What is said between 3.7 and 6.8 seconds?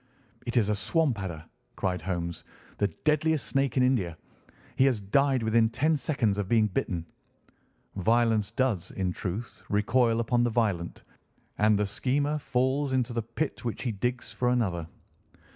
in India. He has died within ten seconds of being